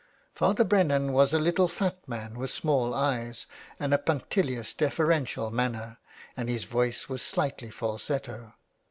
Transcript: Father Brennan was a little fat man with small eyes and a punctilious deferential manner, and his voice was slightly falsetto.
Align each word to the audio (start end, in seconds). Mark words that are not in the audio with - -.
Father 0.33 0.63
Brennan 0.63 1.13
was 1.13 1.31
a 1.31 1.37
little 1.37 1.67
fat 1.67 1.95
man 2.07 2.33
with 2.39 2.49
small 2.49 2.91
eyes 2.95 3.45
and 3.79 3.93
a 3.93 3.99
punctilious 3.99 4.73
deferential 4.73 5.51
manner, 5.51 5.99
and 6.35 6.49
his 6.49 6.63
voice 6.63 7.07
was 7.07 7.21
slightly 7.21 7.69
falsetto. 7.69 8.55